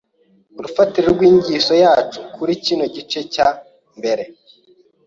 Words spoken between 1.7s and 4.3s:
yacu muri kino gice ca mbere.